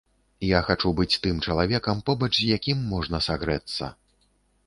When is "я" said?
0.45-0.59